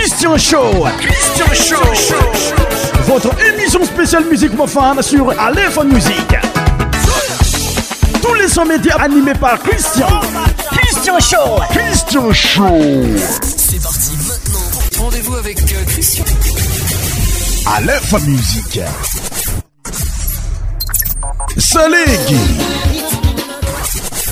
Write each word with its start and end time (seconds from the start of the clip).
Christian 0.00 0.38
Show. 0.38 0.70
Christian 0.98 1.82
Show. 1.92 2.14
Votre 3.02 3.30
émission 3.48 3.84
spéciale 3.84 4.24
musique 4.26 4.54
mofane 4.54 5.02
sur 5.02 5.28
Aléphone 5.40 5.92
Musique. 5.92 6.36
Tous 8.22 8.34
les 8.34 8.46
sommets 8.46 8.76
médias 8.76 8.94
animés 9.00 9.34
par 9.34 9.58
Christian. 9.58 10.06
Christian 10.70 11.18
Show. 11.18 11.60
Christian 11.70 12.32
Show. 12.32 12.78
C'est 13.44 13.82
parti 13.82 14.12
maintenant. 14.28 15.04
Rendez-vous 15.04 15.34
avec 15.34 15.58
euh, 15.62 15.84
Christian. 15.88 16.24
Aléphone 17.76 18.24
Musique. 18.28 18.80
Salégui. 21.58 22.38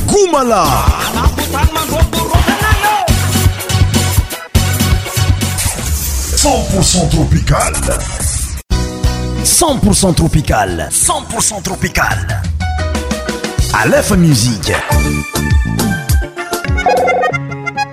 Goumala. 0.07 0.65
cepourcent 6.47 7.09
tropical 7.09 7.73
cen 9.43 9.77
pourcent 9.81 10.13
tropical 10.13 10.87
cen 10.93 11.23
pourcent 11.29 11.61
tropical 11.63 12.27
alefa 13.73 14.15
musica 14.17 14.77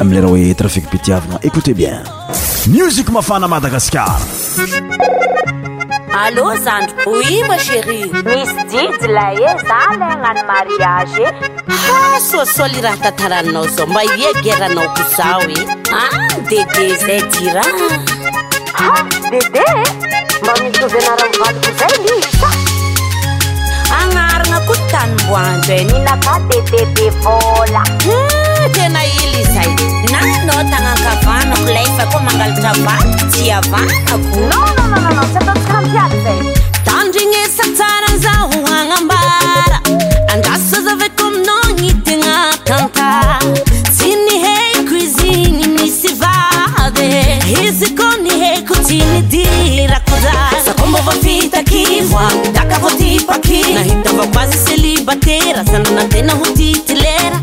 amleraha 0.00 0.28
hoe 0.28 0.54
trafiko 0.54 0.88
pitiavyna 0.90 1.38
écoute 1.42 1.72
bien 1.74 2.02
musik 2.68 3.08
mafana 3.10 3.46
madagascar 3.48 4.08
allô 6.24 6.46
zandro 6.64 7.10
oiba 7.12 7.56
chérie 7.66 8.06
misy 8.28 8.60
jijyla 8.72 9.26
e 9.32 9.52
za 9.68 9.80
le 9.98 10.04
anano 10.04 10.42
mariagy 10.52 11.18
e 11.24 12.20
soasoly 12.30 12.80
raha 12.84 12.96
tantaranao 13.04 13.66
zao 13.76 13.86
mba 13.90 14.02
ia 14.16 14.32
geranao 14.44 14.88
ko 14.96 15.04
zao 15.16 15.42
e 15.58 15.60
a 16.00 16.02
dede 16.50 16.86
zay 17.04 17.20
jira 17.34 17.64
dede 19.32 19.66
e 19.84 19.84
mba 20.42 20.52
miy 20.60 20.72
tovy 20.80 20.98
anarany 21.04 21.36
valiko 21.42 21.70
zay 21.80 21.96
li 22.06 22.59
ndrdrafvomgnygnansy 24.50 25.78
ny 44.12 44.16
hmm, 44.30 44.42
he 44.42 44.54
koiziny 44.88 45.66
misy 45.74 46.10
va 46.20 46.34
izy 47.62 47.94
ko 47.98 48.04
ny 48.22 48.32
hekoiny 48.42 49.16
dirakoraakomôvavitaky 49.32 51.84
voa 52.12 52.26
akavoyfakina 52.64 53.99
تيرة 55.14 55.64
سنتنهتيتليرة 55.64 57.42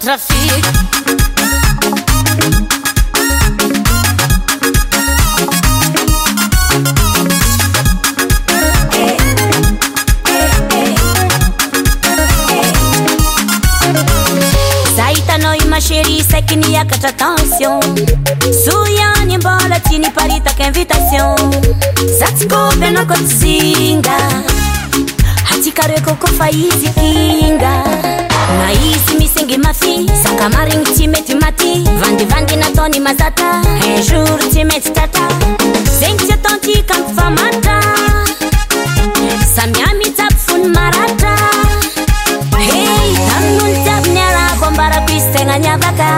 trafik 0.00 0.64
saitano 14.96 15.54
i 15.54 15.64
mašerisakiniakac 15.68 17.04
atencion 17.04 17.80
sujanimbolatini 18.64 20.06
paritak 20.16 20.60
invitacion 20.66 21.52
zazkoveno 22.20 23.00
kotsinga 23.08 24.20
tsikareokoko 25.60 26.26
fa 26.40 26.48
izy 26.50 26.88
kinga 26.96 27.74
na 28.58 28.68
izy 28.72 29.12
misyingy 29.20 29.58
mafi 29.60 30.06
sakamarigny 30.24 30.84
tsy 30.96 31.06
mety 31.06 31.34
maty 31.36 31.84
vandivandy 32.00 32.56
nataony 32.56 33.00
mazata 33.00 33.60
un 33.64 34.00
jour 34.02 34.38
tsy 34.48 34.64
mety 34.64 34.90
trata 34.90 35.28
zegny 36.00 36.24
tsy 36.24 36.32
ataontykampifamanitra 36.32 37.76
samiamisaby 39.54 40.38
fony 40.46 40.68
maratra 40.76 41.36
hei 42.56 43.12
aminony 43.36 43.74
jiabiny 43.84 44.20
arahko 44.30 44.64
ambarako 44.72 45.12
izy 45.12 45.28
tegna 45.36 45.58
niavaka 45.58 46.08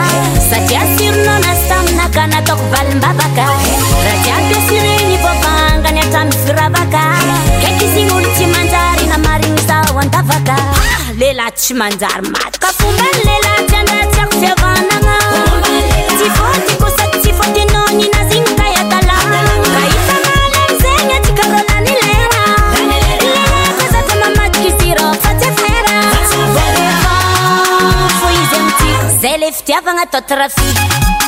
satria 0.49 0.87
tirina 0.95 1.35
nasaminaganataoko 1.39 2.63
valim-bavaka 2.73 3.49
ymanjary 11.71 12.21
may 12.29 12.51
kafombanlelatyandraty 12.59 14.19
amfiavananasifôtykosaky 14.23 17.17
tsyfotenanina 17.21 18.19
zegny 18.31 18.53
tayatalaa 18.59 19.39
ahita 19.83 20.15
malymzegny 20.23 21.11
atykarolanylera 21.19 22.43
lekzata 23.53 24.13
mamatkiziro 24.23 25.07
fafr 25.23 25.85
fô 28.19 28.27
izy 28.41 28.57
mti 28.67 28.89
zay 29.23 29.35
le 29.37 29.47
fitiavagna 29.51 30.03
taotyrafiky 30.11 31.22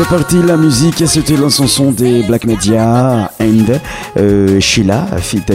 C'est 0.00 0.06
parti 0.08 0.40
la 0.46 0.56
musique 0.56 1.02
c'était 1.08 1.36
l'incension 1.36 1.90
des 1.90 2.22
Black 2.22 2.44
Media 2.44 3.28
and 3.40 3.80
euh, 4.16 4.60
Sheila, 4.60 5.04
Fita 5.18 5.54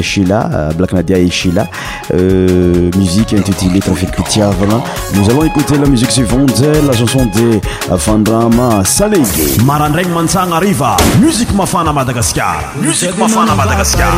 Black 0.77 0.91
Media 0.91 1.17
et 1.17 1.29
Sheila. 1.29 1.65
Euh, 2.13 2.91
musique 2.97 3.31
intitulée 3.33 3.79
en 3.89 3.93
Kutia. 3.93 4.49
Voilà. 4.59 4.83
Nous 5.13 5.29
allons 5.29 5.45
écouter 5.45 5.77
la 5.77 5.85
musique 5.87 6.11
suivante, 6.11 6.59
la 6.59 6.91
chanson 6.91 7.25
des 7.27 7.61
Fandrama 7.97 8.83
Salégué. 8.83 9.55
Marandreng 9.65 10.09
Mansang 10.09 10.51
arriva. 10.51 10.97
Musique 11.21 11.55
Mafana 11.55 11.93
Madagascar. 11.93 12.73
Musique 12.81 13.11
à 13.21 13.55
Madagascar. 13.55 14.13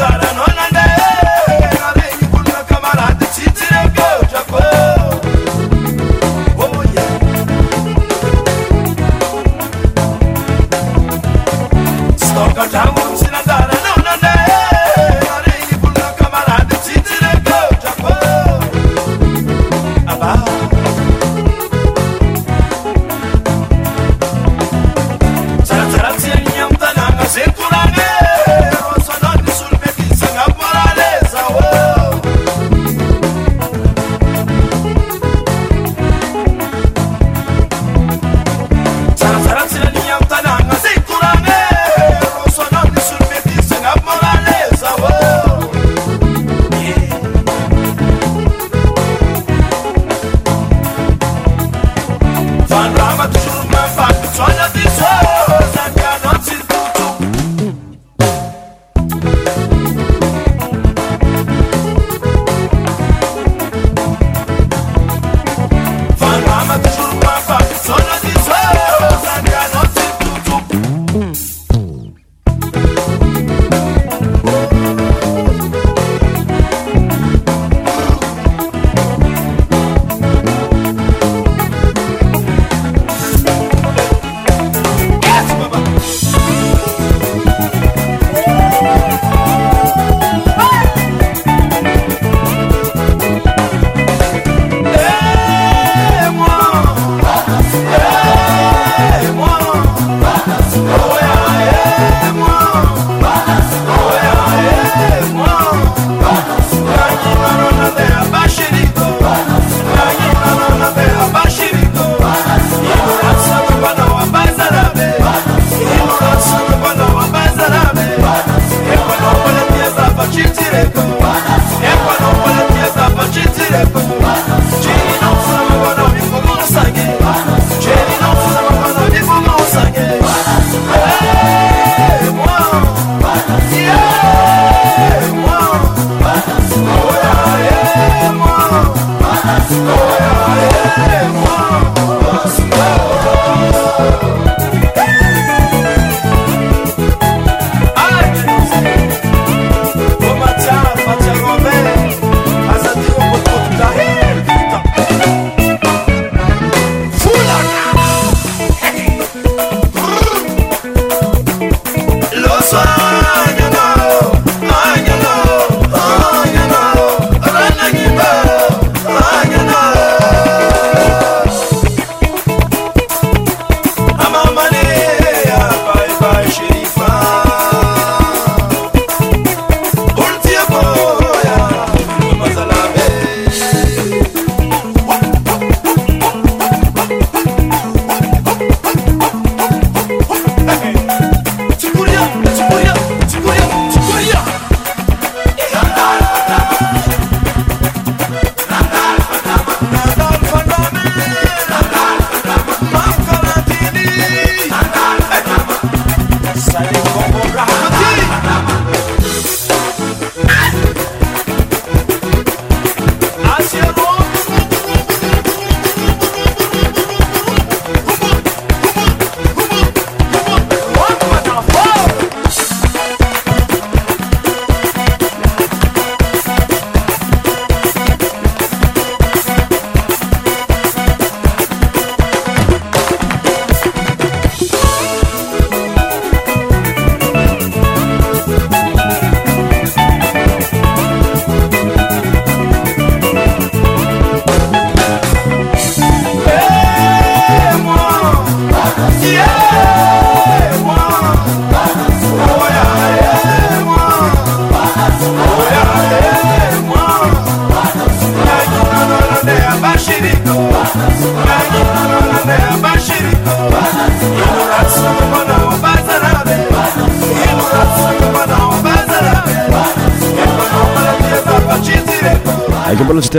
Sara 0.00 0.32
no 0.36 0.49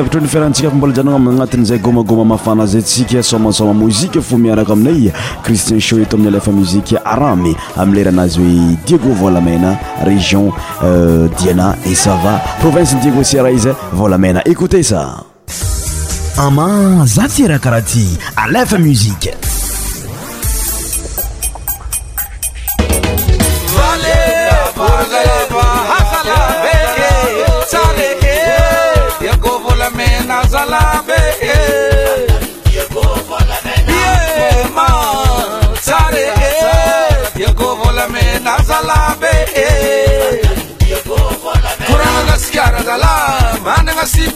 areoa 0.02 0.22
ny 0.22 0.28
fiarantsika 0.28 0.68
afa 0.68 0.78
mbola 0.78 0.94
janana 0.94 1.16
amiyagnatiny 1.16 1.66
zay 1.66 1.80
gomagoma 1.80 2.26
mafanazayntsika 2.26 3.24
somasoma 3.24 3.74
mouzike 3.74 4.22
fo 4.22 4.38
miaraka 4.38 4.74
aminay 4.74 5.12
cristien 5.44 5.80
sho 5.82 6.04
to 6.06 6.16
amin'ny 6.18 6.28
alefa 6.30 6.52
muzike 6.52 6.98
aramy 7.06 7.56
ami 7.78 7.94
leranazy 7.96 8.40
hoe 8.40 8.78
diego 8.88 9.14
volamena 9.14 9.78
région 10.04 10.52
euh, 10.84 11.30
diana 11.40 11.76
i 11.86 11.96
sava 11.96 12.42
province 12.62 12.96
diego 13.04 13.24
sira 13.24 13.52
izya 13.52 13.76
volamena 13.94 14.42
ecotee 14.48 14.84
sa 14.84 15.22
ama 16.38 17.06
zatyrahakaraha 17.06 17.82
ty 17.82 18.18
alefa 18.36 18.80
muzike 18.80 19.36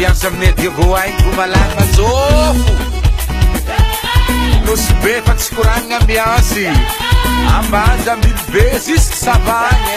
iansy 0.00 0.26
aminy 0.26 0.52
divo 0.56 0.96
ainy 0.96 1.16
bomalafajofo 1.24 2.72
nosy 4.64 4.92
be 5.02 5.12
fa 5.26 5.34
tsi 5.34 5.48
koranina 5.56 5.96
ambiansy 6.00 6.64
abanja 7.58 8.16
mbily 8.16 8.40
be 8.52 8.64
jusqe 8.86 9.16
savany 9.24 9.96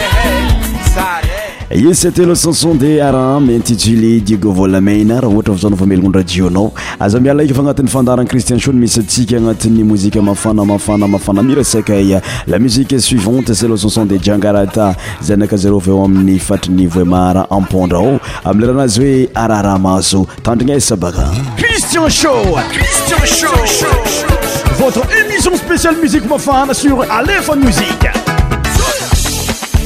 i 1.76 1.92
cetlecanson 1.94 2.76
de 2.78 3.00
aram 3.02 3.50
intitulé 3.50 4.20
digovolamena 4.22 5.18
raha 5.20 5.34
oatra 5.36 5.54
vzanao 5.54 5.76
va 5.76 5.86
melognorajiona 5.86 6.70
aza 7.00 7.20
mialaikafa 7.20 7.60
anati'y 7.62 7.88
fandarana 7.88 8.28
cristian 8.28 8.60
shomisy 8.60 9.00
atsika 9.00 9.36
anatin'ny 9.36 9.82
mozike 9.84 10.20
mafana 10.20 10.64
mafanamafanamirasakay 10.64 12.12
la 12.46 12.58
musiqe 12.58 13.00
suivante 13.00 13.52
clcanson 13.54 14.06
de 14.08 14.18
jiangarata 14.18 14.94
zanakazaro 15.20 15.82
eoamin'ny 15.86 16.38
fatrinivoemara 16.38 17.50
ampondrao 17.50 18.20
ame 18.44 18.66
raha 18.66 18.78
anazy 18.80 19.00
hoe 19.02 19.28
ararahmaso 19.34 20.26
tandrina 20.42 20.74
e 20.74 20.80
sabaai 20.80 21.34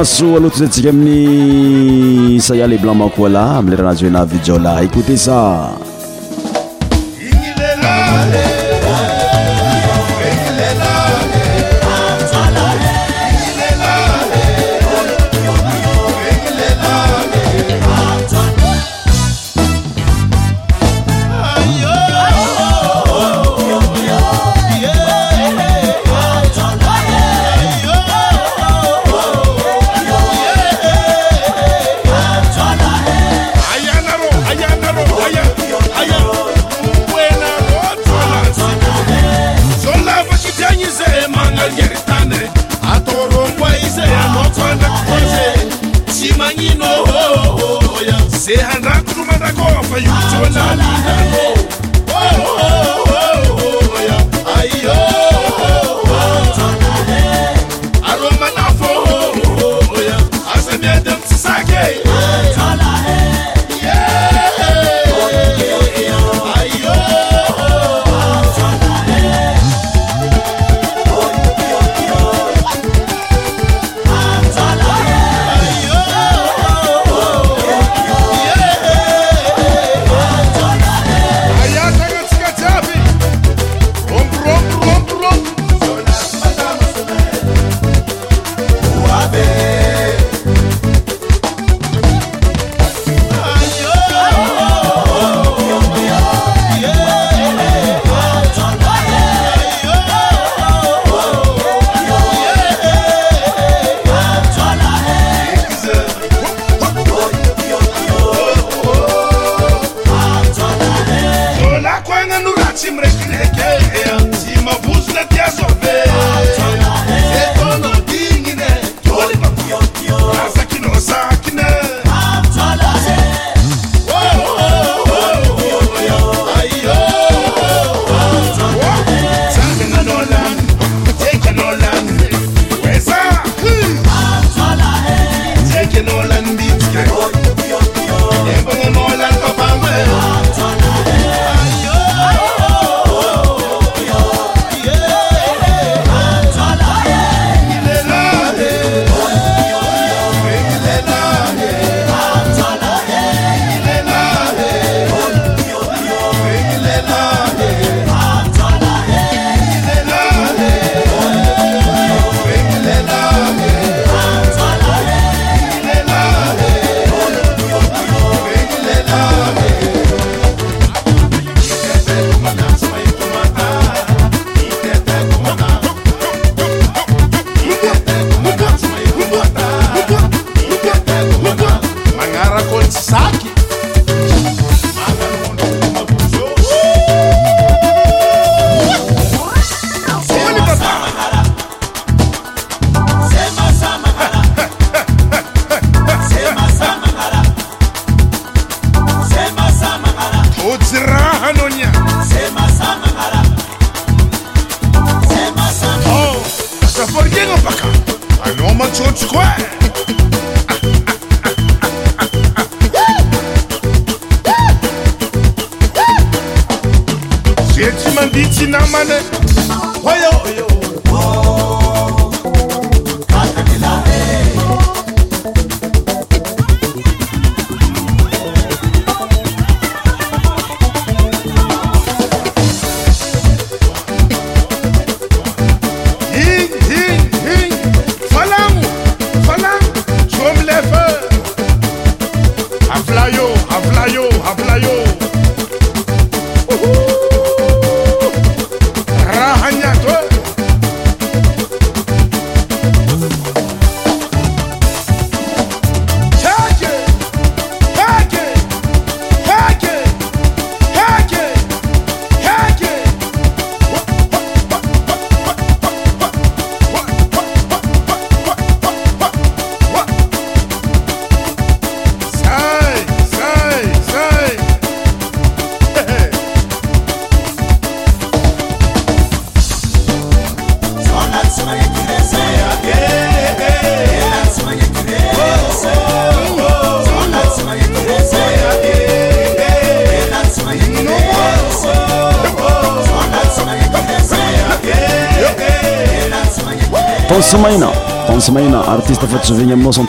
maso 0.00 0.36
aloatozatsiky 0.40 0.88
amin'ny 0.92 2.40
saia 2.40 2.64
le 2.66 2.78
blancmacoi 2.82 3.28
lah 3.36 3.58
amle 3.60 3.76
ranazy 3.80 4.02
hoena 4.06 4.22
vijo 4.30 4.56
lah 4.66 4.76
écouté 4.88 5.14
sa 5.26 5.38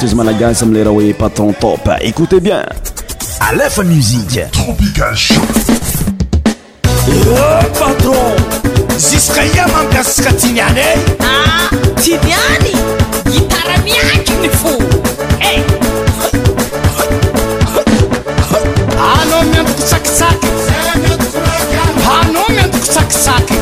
Francis 0.01 0.17
Malaga, 0.17 0.51
ça 0.51 0.65
me 0.65 0.99
les 1.03 1.13
pas 1.13 1.29
ton 1.29 1.53
top. 1.53 1.79
Écoutez 2.01 2.39
bien. 2.39 2.65
À 3.39 3.53
la 3.53 3.83
musique. 3.83 4.39
Tropical 4.51 5.15
Show. 5.15 5.35
Oh, 6.87 7.37
patron. 7.71 8.95
Ziska 8.97 9.45
yamanga 9.45 10.01
skatinyane. 10.03 10.97
Ah, 11.19 11.69
tinyani. 12.01 12.73
Gitara 13.31 13.77
miyake 13.85 14.33
ni 14.41 14.49
fou. 14.49 14.79
Hey. 15.37 15.59
Eh. 15.61 16.35
Ah, 18.97 19.23
miandu 19.53 19.71
kutsakisaki. 19.71 20.47
Ano 22.07 22.39
miandu 22.49 22.77
kutsakisaki. 22.79 23.53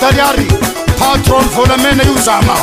kaliari 0.10 0.48
patron 1.00 1.46
volamene 1.56 2.04
yuzama 2.08 2.56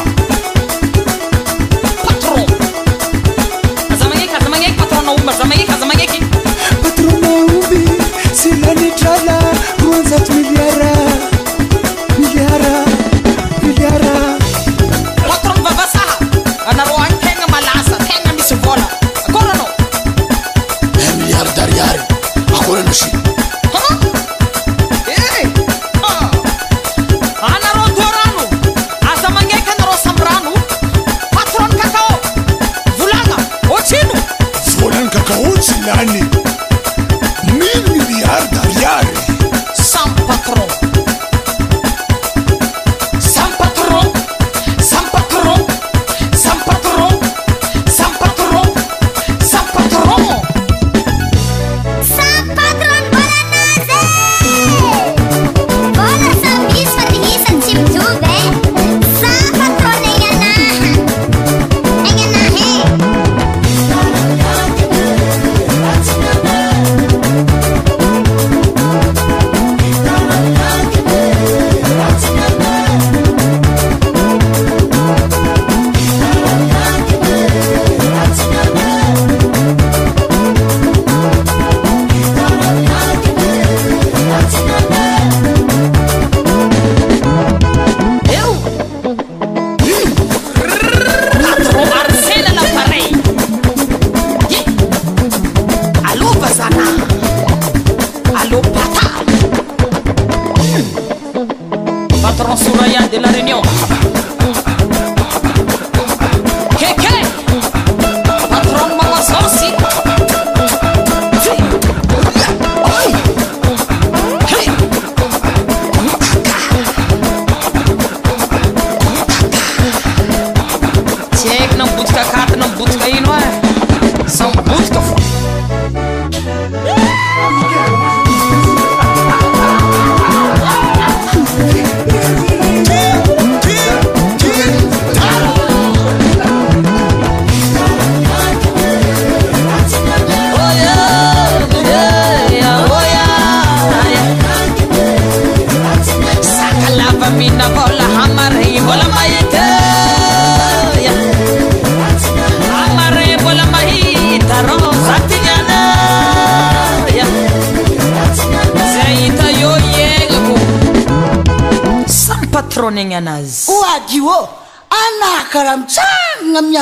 patron 102.37 102.57
subrayant 102.59 103.09
de 103.11 103.19
la 103.19 103.29
reunión 103.29 103.63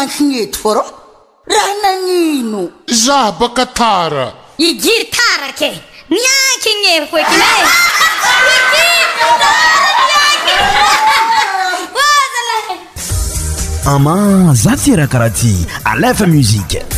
kny 0.09 0.37
eto 0.43 0.59
fôrô 0.63 0.85
raha 1.47 1.75
nanino 1.83 2.69
za 2.87 3.33
baka 3.33 3.67
tara 3.67 4.33
igitarake 4.59 5.71
nianky 6.11 6.73
gneo 6.81 7.27
ama 13.87 14.55
za 14.55 14.77
tyrahakaraha 14.77 15.31
ty 15.31 15.53
alefa 15.85 16.27
muzike 16.27 16.94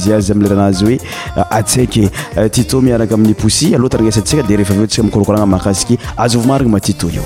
lerazyoeasaytito 0.46 2.82
iaraka 2.88 3.14
amin'y 3.14 3.50
sy 3.50 3.72
ateasia 3.76 4.42
de 4.42 4.54
eh 4.54 4.70
esmkorkranamahkikyazvmarina 4.82 6.64
euh, 6.64 6.72
ma 6.72 6.80
tyto 6.80 7.08
io 7.12 7.20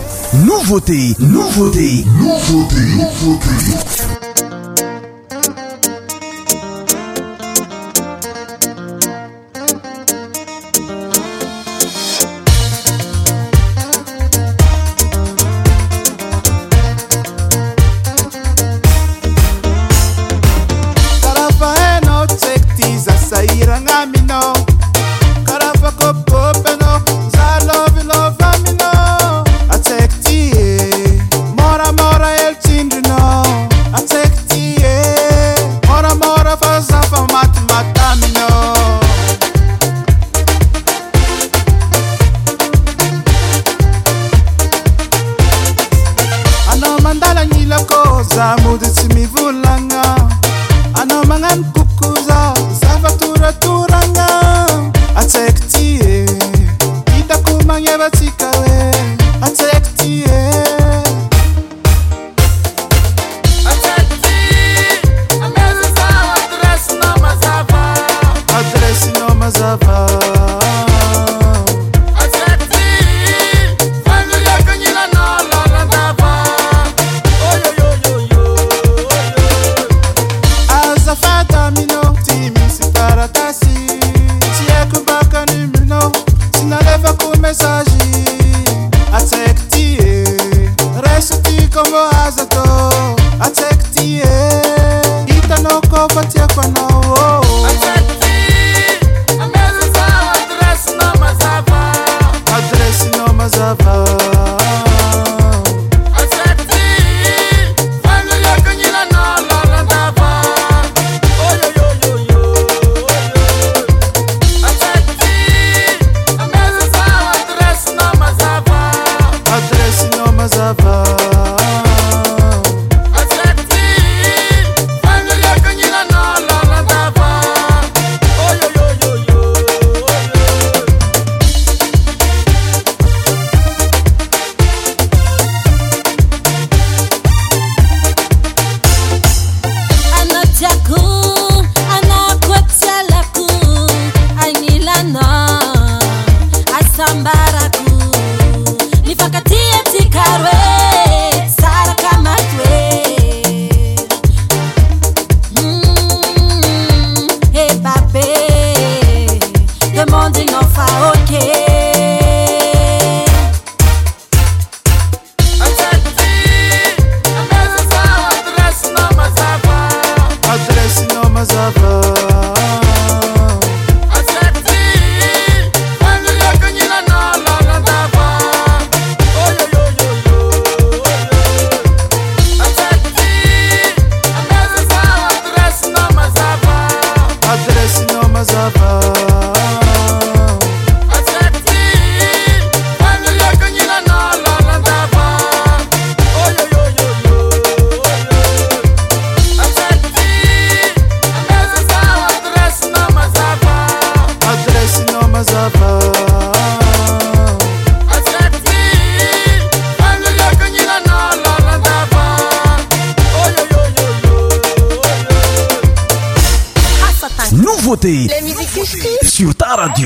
ye 219.98 220.04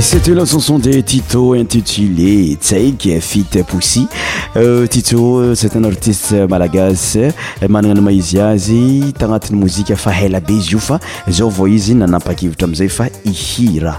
cetea 0.00 0.34
canson 0.46 0.78
de 0.80 1.00
tito 1.00 1.52
intitulé 1.54 2.56
tsaiky 2.58 3.20
fity 3.20 3.62
possy 3.62 4.06
euh, 4.56 4.86
tito 4.86 5.54
cetan 5.54 5.84
artiste 5.84 6.32
malagasy 6.48 7.28
manana 7.68 7.92
ny 7.92 8.00
maizy 8.06 8.40
azy 8.40 9.12
tagnatin'ny 9.20 9.60
mozika 9.60 9.96
fa 10.00 10.12
hela 10.16 10.40
be 10.40 10.56
izy 10.56 10.78
io 10.78 10.84
fa 10.88 10.98
zao 11.28 11.50
vao 11.52 11.68
izy 11.68 11.92
nanapakevitra 11.94 12.64
amiizay 12.64 12.88
fa 12.88 13.10
ihira 13.28 13.98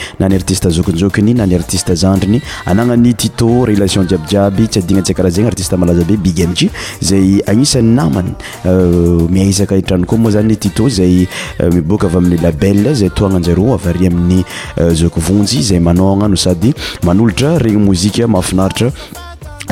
na 0.19 0.27
ny 0.29 0.35
artiste 0.35 0.69
zokinjokiny 0.71 1.33
na 1.33 1.45
ny 1.47 1.55
artiste 1.55 1.95
zandriny 1.95 2.41
anagnany 2.65 3.13
tito 3.13 3.65
relation 3.65 4.05
jiabijiaby 4.07 4.67
tsy 4.69 4.79
adignatsya 4.83 5.15
karaha 5.17 5.35
zegny 5.35 5.47
artiste 5.51 5.75
malaza 5.77 6.03
be 6.07 6.17
bigy 6.17 6.45
amiy 6.47 6.69
zay 7.09 7.25
agnisan'ny 7.51 7.93
namany 7.99 8.33
euh, 8.65 9.29
miaisaka 9.29 9.77
itrany 9.81 10.05
koa 10.05 10.17
moa 10.21 10.31
zany 10.35 10.57
tito 10.57 10.89
zay 10.97 11.25
euh, 11.59 11.71
miboaka 11.73 12.07
avy 12.09 12.17
amin'y 12.21 12.41
labelle 12.45 12.95
zay 13.01 13.09
toagnanzareo 13.09 13.73
avari 13.77 14.07
amin'ny 14.11 14.41
euh, 14.45 14.91
zokovonjy 15.01 15.63
zay 15.71 15.79
manognano 15.79 16.35
sady 16.35 16.73
manolotra 17.03 17.57
regny 17.65 17.83
mozika 17.87 18.27
mahafinaritra 18.27 18.89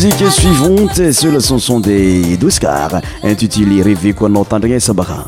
ique 0.08 0.28
suivante 0.30 1.12
seula 1.12 1.40
sanson 1.40 1.80
des 1.80 2.36
dous 2.36 2.58
car 2.60 2.90
intutile 3.22 3.80
revêqoo 3.82 4.28
notandie 4.28 4.78
sebara 4.80 5.20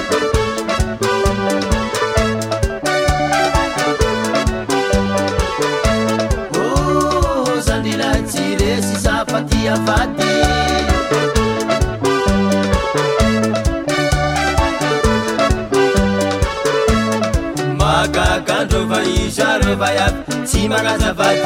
magagandrovaiza 17.79 19.47
refaiaty 19.63 20.19
tsy 20.45 20.67
manaza 20.67 21.13
vay 21.13 21.37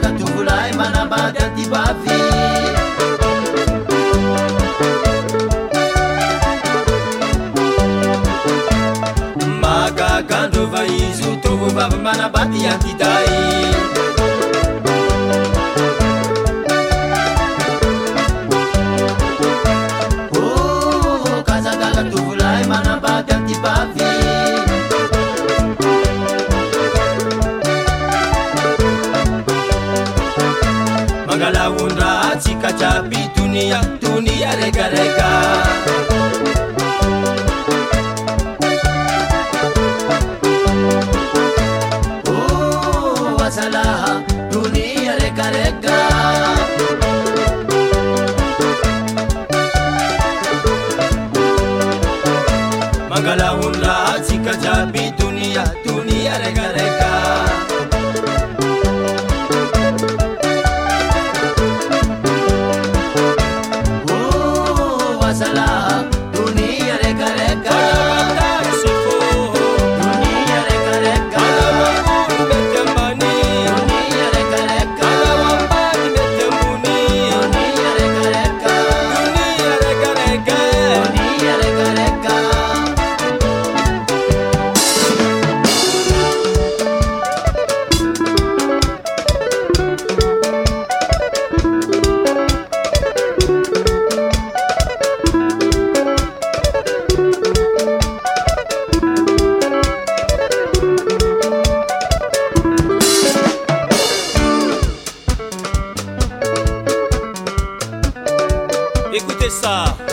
Melissa. 109.49 110.06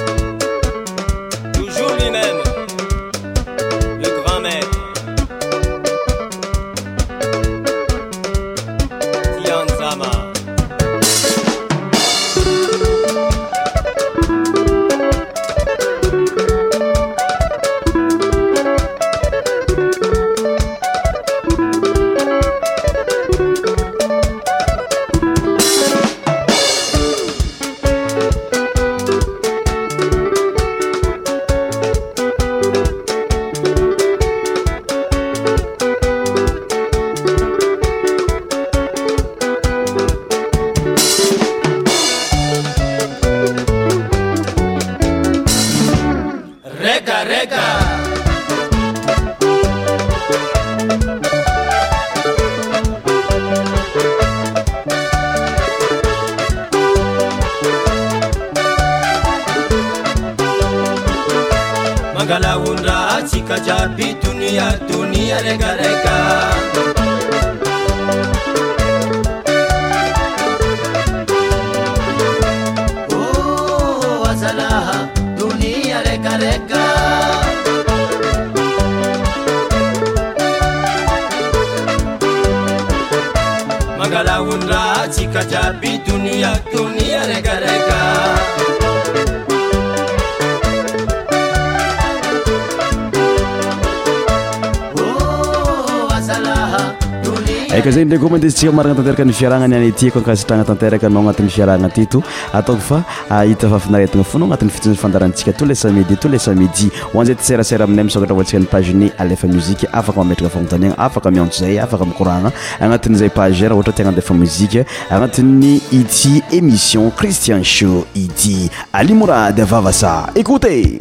marana 98.73 98.95
tateraka 98.95 99.25
nyfiarahana 99.25 99.69
ny 99.69 99.75
any 99.77 99.93
tyko 99.93 100.21
kasitrana 100.21 100.65
tanteraka 100.65 101.07
anao 101.07 101.23
anati'ny 101.23 101.49
fiarahana 101.51 101.89
tyto 101.89 102.23
ataoko 102.53 102.81
fa 102.81 103.05
ahita 103.31 103.67
ah, 103.67 103.71
fafinaretana 103.71 104.25
fona 104.25 104.45
anatin'y 104.47 104.71
fity 104.71 104.95
fandarantsika 104.95 105.53
tous 105.57 105.67
le 105.67 105.75
samidi 105.75 106.17
tou 106.17 106.29
les 106.29 106.39
samidi 106.39 106.91
hoanzay 107.15 107.35
tseraser 107.35 107.83
aminay 107.83 108.05
misokatra 108.05 108.37
antsika 108.37 108.59
ny 108.59 108.67
pageny 108.67 109.11
alefa 109.19 109.47
muzi 109.49 109.77
afaka 109.93 110.19
mametraka 110.25 110.51
fonntanina 110.59 110.95
afaka 110.99 111.31
miato 111.31 111.59
zay 111.61 111.79
afaka 111.79 112.05
mikrana 112.05 112.53
agnatin'zay 112.81 113.29
pagea 113.31 113.73
ohatra 113.75 113.93
tiana 113.93 114.11
andefa 114.11 114.35
muzi 114.35 114.85
anati'ny 115.11 115.81
ity 115.93 116.43
émission 116.53 117.11
cristian 117.11 117.65
sho 117.65 118.07
ity 118.15 118.71
alimorady 118.93 119.63
vavasa 119.63 120.31
écote 120.35 121.01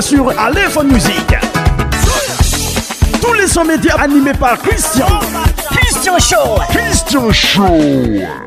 sur 0.00 0.38
Aléphone 0.38 0.92
Musique. 0.92 1.34
Tous 3.22 3.32
les 3.32 3.46
sommets 3.46 3.76
médias 3.76 3.96
animés 3.96 4.32
par 4.38 4.58
Christian. 4.58 5.06
Christian 5.70 6.18
Show. 6.18 6.60
Christian 6.68 7.32
Show. 7.32 8.45